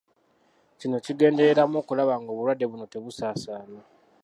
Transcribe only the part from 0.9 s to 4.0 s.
kigendereramu okulaba ng'obulwadde buno tebusaasaana.